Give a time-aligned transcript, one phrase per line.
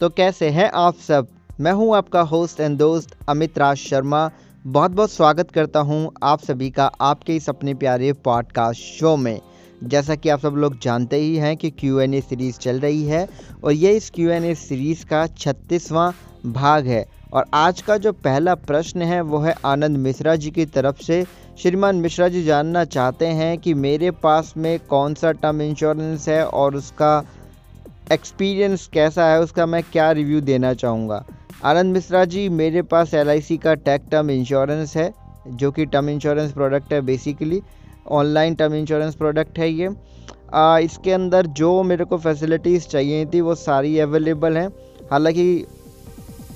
[0.00, 1.26] तो कैसे हैं आप सब?
[1.60, 4.30] मैं हूँ आपका होस्ट एंड दोस्त अमित राज शर्मा।
[4.64, 9.40] बहुत बहुत स्वागत करता हूँ आप सभी का आपके इस अपने प्यारे पॉडकास्ट शो में।
[9.84, 13.02] जैसा कि आप सब लोग जानते ही हैं कि क्यू एन ए सीरीज़ चल रही
[13.04, 13.28] है
[13.64, 16.10] और ये इस क्यू एन ए सीरीज़ का छत्तीसवां
[16.52, 20.66] भाग है। और आज का जो पहला प्रश्न है वो है आनंद मिश्रा जी की
[20.66, 21.24] तरफ़ से।
[21.62, 26.44] श्रीमान मिश्रा जी जानना चाहते हैं कि मेरे पास में कौन सा टर्म इंश्योरेंस है
[26.46, 27.18] और उसका
[28.12, 31.24] एक्सपीरियंस कैसा है उसका मैं क्या रिव्यू देना चाहूँगा?
[31.64, 35.12] आनंद मिश्रा जी मेरे पास एलआईसी का टैक टर्म इंश्योरेंस है
[35.48, 37.60] जो कि टर्म इंश्योरेंस प्रोडक्ट है basically
[38.10, 39.90] online term insurance product है ये।
[40.54, 44.68] आ, इसके अंदर जो मेरे को फैसिलिटीज़ चाहिए थी वो सारी अवेलेबल हैं।
[45.10, 45.66] हालाँकि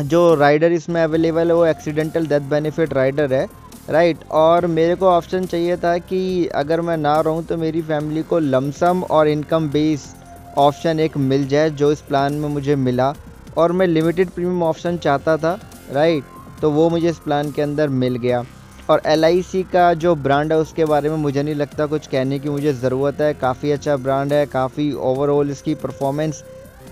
[0.00, 3.46] जो राइडर इसमें अवेलेबल है वो एक्सीडेंटल डेथ बेनिफिट राइडर है
[3.90, 8.22] राइट और मेरे को ऑप्शन चाहिए था कि अगर मैं ना रहूँ तो मेरी फैमिली
[8.22, 10.14] को लमसम और इनकम बेस
[10.58, 13.14] ऑप्शन एक मिल जाए जो इस प्लान में मुझे मिला।
[13.58, 15.58] और मैं लिमिटेड प्रीमियम ऑप्शन चाहता था
[15.92, 16.24] राइट
[16.60, 18.44] तो वो मुझे इस प्लान के अंदर मिल गया।
[18.90, 22.48] और एलआईसी का जो ब्रांड है, उसके बारे में मुझे नहीं लगता कुछ कहने की
[22.48, 26.42] मुझे ज़रूरत है। काफ़ी अच्छा ब्रांड है, काफ़ी ओवरऑल इसकी परफॉर्मेंस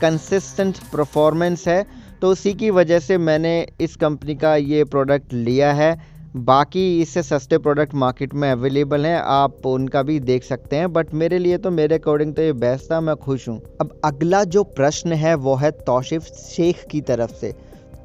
[0.01, 1.85] कंसिस्टेंट परफॉर्मेंस है।
[2.23, 5.93] तो उसी की वजह से मैंने इस कंपनी का ये प्रोडक्ट लिया है।
[6.35, 11.13] बाकी इससे सस्ते प्रोडक्ट मार्केट में अवेलेबल हैं, आप उनका भी देख सकते हैं बट
[11.15, 14.63] मेरे लिए तो मेरे अकॉर्डिंग तो ये बेस्ट था, मैं खुश हूँ। अब अगला जो
[14.71, 17.53] प्रश्न है, वो है तौशिफ शेख की तरफ़ से।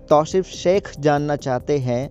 [0.10, 2.10] तौशिफ शेख जानना चाहते हैं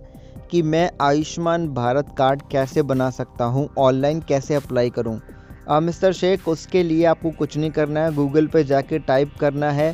[0.51, 5.19] कि मैं आयुष्मान भारत कार्ड कैसे बना सकता हूँ ऑनलाइन कैसे अप्लाई करूँ?
[5.71, 9.91] मिस्टर शेख, उसके लिए आपको कुछ नहीं करना है गूगल पे जाके टाइप करना है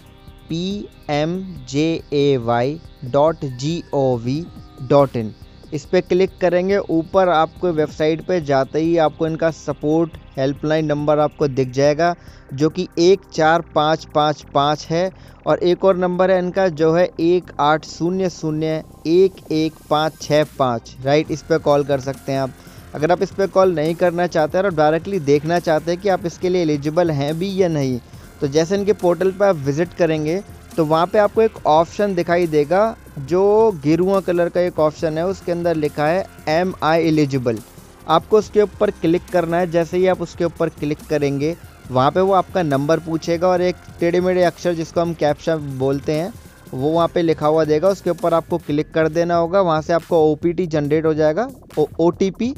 [0.49, 0.65] P
[1.11, 4.43] M J A Y dot G O V
[4.89, 5.33] dot in
[5.73, 11.19] इस पर क्लिक करेंगे। ऊपर आपको वेबसाइट पे जाते ही आपको इनका सपोर्ट हेल्पलाइन नंबर
[11.19, 12.15] आपको दिख जाएगा,
[12.53, 15.09] जो कि एक चार पाँच पाँच पाँच है।
[15.45, 20.21] और एक और नंबर है इनका, जो है एक आठ शून्य शून्य एक एक पाँच
[20.21, 22.53] छः पाँच। राइट, इस पर कॉल कर सकते हैं आप।
[22.95, 26.25] अगर आप इस पर कॉल नहीं करना चाहते और डायरेक्टली देखना चाहते हैं कि आप
[26.25, 27.99] इसके लिए एलिजिबल हैं भी या नहीं
[28.41, 30.39] तो जैसे इनके पोर्टल पर आप विज़िट करेंगे
[30.77, 32.83] तो वहाँ पे आपको एक ऑप्शन दिखाई देगा
[33.19, 37.59] जो गिरुआ कलर का एक ऑप्शन है, उसके अंदर लिखा है एम आई एलिजिबल
[38.07, 41.55] आपको उसके ऊपर क्लिक करना है, जैसे ही आप उसके ऊपर क्लिक करेंगे,
[41.91, 46.13] वहाँ पे वो आपका नंबर पूछेगा और एक टेढ़े मेढ़े अक्षर जिसको हम कैप्शा बोलते
[46.13, 46.31] हैं,
[46.73, 49.93] वो वहाँ पे लिखा हुआ देगा। उसके ऊपर आपको क्लिक कर देना होगा, वहाँ से
[49.93, 51.47] आपको ओ जनरेट हो जाएगा।
[51.79, 52.53] ओ टी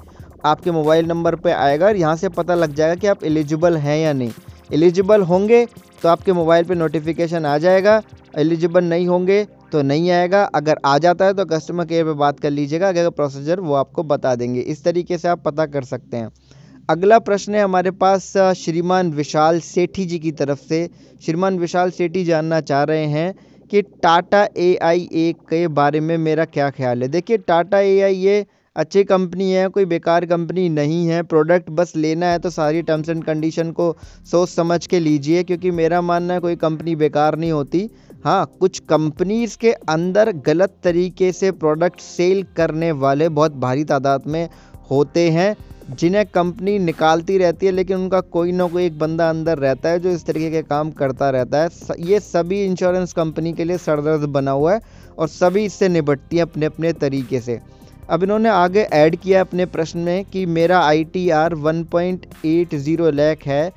[0.46, 3.98] आपके मोबाइल नंबर पर आएगा और यहाँ से पता लग जाएगा कि आप एलिजिबल हैं
[3.98, 4.32] या नहीं।
[4.74, 5.66] एलिजिबल होंगे
[6.02, 8.02] तो आपके मोबाइल पे नोटिफिकेशन आ जाएगा।
[8.38, 12.40] एलिजिबल नहीं होंगे तो नहीं आएगा। अगर आ जाता है तो कस्टमर केयर पे बात
[12.40, 16.18] कर लीजिएगा। अगर प्रोसीजर वो आपको बता देंगे। इस तरीके से आप पता कर सकते
[16.18, 16.30] हैं।
[16.90, 20.88] अगला प्रश्न है हमारे पास श्रीमान विशाल सेठी जी की तरफ़ से।
[21.26, 23.34] श्रीमान विशाल सेठी जानना चाह रहे हैं
[23.72, 28.00] कि टाटा ए आई ए के बारे में मेरा क्या ख्याल है। देखिए, टाटा ए
[28.02, 32.50] आई ये अच्छी कंपनी है, कोई बेकार कंपनी नहीं है। प्रोडक्ट बस लेना है तो
[32.50, 33.96] सारी टर्म्स एंड कंडीशन को
[34.32, 37.90] सोच समझ के लीजिए, क्योंकि मेरा मानना है कोई कंपनी बेकार नहीं होती।
[38.26, 44.24] हाँ कुछ कंपनीज़ के अंदर गलत तरीके से प्रोडक्ट सेल करने वाले बहुत भारी तादाद
[44.26, 44.48] में
[44.90, 45.56] होते हैं,
[45.92, 50.00] जिन्हें कंपनी निकालती रहती है, लेकिन उनका कोई ना कोई एक बंदा अंदर रहता है
[50.00, 51.70] जो इस तरीके के काम करता रहता है।
[52.02, 54.82] ये सभी इंश्योरेंस कंपनी के लिए सरदर्द बना हुआ है
[55.18, 57.60] और सभी इससे निपटती हैं अपने अपने तरीके से।
[58.10, 62.26] अब इन्होंने आगे ऐड किया अपने प्रश्न में कि मेरा I T R one point
[62.46, 63.72] eight zero lakh है,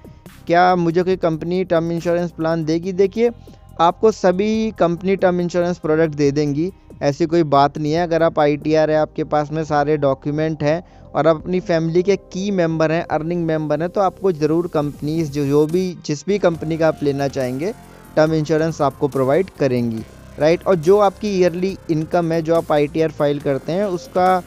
[0.46, 2.92] क्या मुझे कोई कंपनी टर्म इंश्योरेंस प्लान देगी?
[2.94, 3.30] देखिए
[3.78, 6.70] आपको सभी कंपनी टर्म इंश्योरेंस प्रोडक्ट दे देंगी।
[7.02, 9.96] ऐसी कोई बात नहीं है। अगर आप आई टी आर है, आपके पास में सारे
[9.96, 10.82] डॉक्यूमेंट हैं
[11.14, 15.30] और आप अपनी फैमिली के की मेंबर हैं, अर्निंग मेंबर हैं तो आपको ज़रूर कंपनीज़,
[15.32, 17.72] जो जो भी, जिस भी कंपनी का आप लेना चाहेंगे,
[18.16, 20.02] टर्म इंश्योरेंस आपको प्रोवाइड करेंगी।
[20.38, 20.66] राइट?
[20.66, 24.42] और जो आपकी ईयरली इनकम है, जो आप आईटीआर फ़ाइल करते हैं, उसका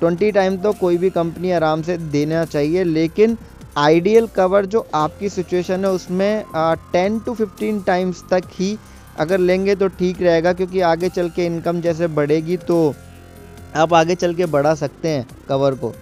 [0.00, 3.36] ट्वेंटी टाइम तो कोई भी कंपनी आराम से देना चाहिए, लेकिन
[3.76, 6.44] आइडियल कवर जो आपकी सिचुएशन है, उसमें
[6.92, 8.76] टेन टू फिफ्टीन टाइम्स तक ही
[9.18, 12.94] अगर लेंगे तो ठीक रहेगा, क्योंकि आगे चल के इनकम जैसे बढ़ेगी तो
[13.76, 15.92] आप आगे चल के बढ़ा सकते हैं कवर को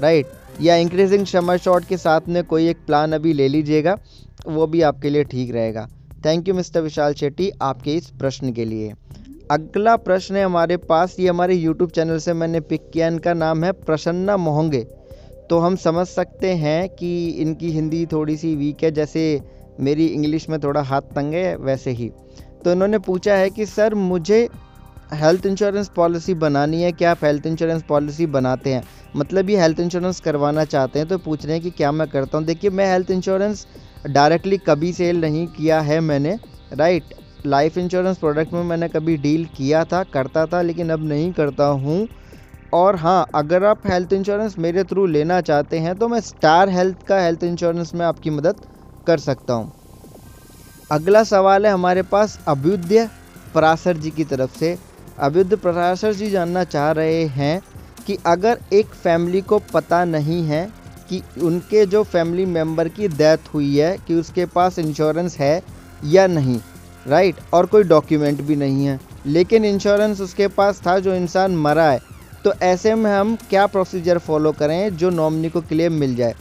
[0.00, 0.26] राइट
[0.60, 3.96] या इंक्रीजिंग समर शॉट के साथ में कोई एक प्लान अभी ले लीजिएगा,
[4.46, 5.86] वो भी आपके लिए ठीक रहेगा।
[6.24, 8.92] Thank you mister Vishal Shetty, आपके इस प्रश्न के लिए।
[9.50, 13.64] अगला प्रश्न है हमारे पास, ये हमारे यूट्यूब चैनल से मैंने पिक किया, इनका नाम
[13.64, 14.86] है प्रसन्ना मोहंगे।
[15.50, 19.40] तो हम समझ सकते हैं कि इनकी हिंदी थोड़ी सी वीक है, जैसे
[19.80, 22.10] मेरी इंग्लिश में थोड़ा हाथ तंग है, वैसे ही।
[22.64, 24.48] तो इन्होंने पूछा है कि, सर, मुझे
[25.14, 28.82] हेल्थ इंश्योरेंस पॉलिसी बनानी है, क्या आप हेल्थ इंश्योरेंस पॉलिसी बनाते हैं?
[29.16, 32.38] मतलब ये हेल्थ इंश्योरेंस करवाना चाहते हैं तो पूछ रहे हैं कि क्या मैं करता
[32.38, 33.66] हूँ। देखिए, मैं हेल्थ इंश्योरेंस
[34.10, 36.38] डायरेक्टली कभी सेल नहीं किया है मैंने
[36.72, 37.14] राइट
[37.46, 41.66] लाइफ इंश्योरेंस प्रोडक्ट में मैंने कभी डील किया था, करता था, लेकिन अब नहीं करता
[41.66, 42.06] हूँ।
[42.72, 47.02] और हाँ अगर आप हेल्थ इंश्योरेंस मेरे थ्रू लेना चाहते हैं तो मैं स्टार हेल्थ
[47.02, 48.60] का हेल्थ इंश्योरेंस में आपकी मदद
[49.06, 49.72] कर सकता हूँ।
[50.92, 53.08] अगला सवाल है हमारे पास अभ्युदय
[53.54, 54.76] पराशर जी की तरफ़ से।
[55.18, 57.60] अभ्युदय पराशर जी जानना चाह रहे हैं
[58.06, 60.66] कि अगर एक फैमिली को पता नहीं है
[61.10, 65.62] कि उनके जो फैमिली मेंबर की डेथ हुई है, कि उसके पास इंश्योरेंस है
[66.04, 66.58] या नहीं
[67.06, 71.90] राइट और कोई डॉक्यूमेंट भी नहीं है। लेकिन इंश्योरेंस उसके पास था, जो इंसान मरा
[71.90, 72.00] है।
[72.46, 76.34] तो ऐसे में हम क्या प्रोसीजर फॉलो करें जो नॉमिनी को क्लेम मिल जाए?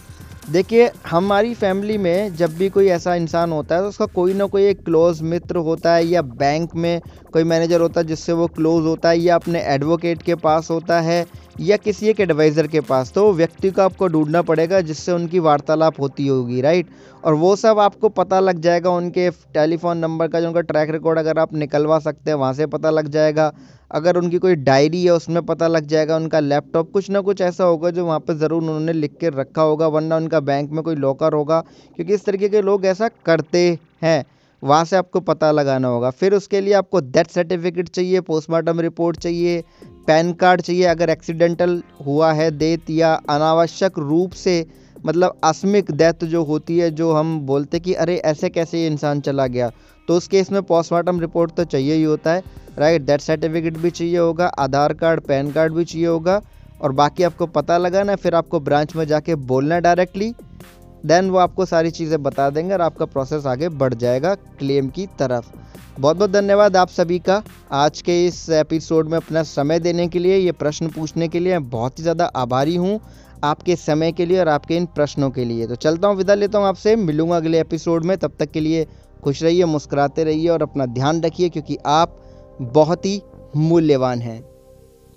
[0.49, 4.45] देखिए, हमारी फैमिली में जब भी कोई ऐसा इंसान होता है तो उसका कोई ना
[4.45, 7.01] कोई एक क्लोज मित्र होता है या बैंक में
[7.33, 10.99] कोई मैनेजर होता है जिससे वो क्लोज होता है या अपने एडवोकेट के पास होता
[11.01, 11.25] है
[11.59, 15.99] या किसी एक एडवाइज़र के पास। तो व्यक्ति को आपको ढूंढना पड़ेगा जिससे उनकी वार्तालाप
[15.99, 16.89] होती होगी राइट
[17.23, 21.19] और वो सब आपको पता लग जाएगा, उनके टेलीफोन नंबर का जो उनका ट्रैक रिकॉर्ड
[21.19, 23.51] अगर आप निकलवा सकते हैं, वहाँ से पता लग जाएगा।
[23.91, 27.63] अगर उनकी कोई डायरी है, उसमें पता लग जाएगा उनका लैपटॉप। कुछ ना कुछ ऐसा
[27.63, 30.95] होगा जो वहाँ पर ज़रूर उन्होंने लिख के रखा होगा, वरना उनका बैंक में कोई
[30.95, 31.59] लॉकर होगा,
[31.95, 33.67] क्योंकि इस तरीके के लोग ऐसा करते
[34.03, 34.23] हैं।
[34.63, 39.17] वहाँ से आपको पता लगाना होगा। फिर उसके लिए आपको डेथ सर्टिफिकेट चाहिए, पोस्टमार्टम रिपोर्ट
[39.17, 39.63] चाहिए,
[40.07, 44.65] पैन कार्ड चाहिए, अगर एक्सीडेंटल हुआ है डेथ या अनावश्यक रूप से
[45.05, 49.47] मतलब आस्मिक डेथ जो होती है, जो हम बोलते कि अरे, ऐसे कैसे इंसान चला
[49.47, 49.71] गया?
[50.07, 53.89] तो उस केस में पोस्टमार्टम रिपोर्ट तो चाहिए ही होता है। राइट डेथ सर्टिफिकेट भी
[53.91, 56.41] चाहिए होगा, आधार कार्ड, पैन कार्ड भी चाहिए होगा,
[56.81, 60.33] और बाकी आपको पता लगाना फिर आपको ब्रांच में जाके बोलना डायरेक्टली
[61.03, 65.05] देन वो आपको सारी चीज़ें बता देंगे और आपका प्रोसेस आगे बढ़ जाएगा क्लेम की
[65.19, 65.51] तरफ़।
[65.99, 67.41] बहुत बहुत धन्यवाद आप सभी का
[67.73, 71.53] आज के इस एपिसोड में अपना समय देने के लिए, ये प्रश्न पूछने के लिए
[71.53, 72.99] मैं बहुत ही ज़्यादा आभारी हूँ
[73.43, 76.57] आपके समय के लिए और आपके इन प्रश्नों के लिए। तो चलता हूँ, विदा लेता
[76.57, 78.85] हूँ आपसे, मिलूँगा अगले एपिसोड में, तब तक के लिए
[79.23, 82.17] खुश रहिए, मुस्कुराते रहिए और अपना ध्यान रखिए, क्योंकि आप
[82.61, 83.21] बहुत ही
[83.55, 84.49] मूल्यवान हैं।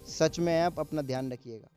[0.09, 1.69] सच में आप अपना ध्यान रखिएगा।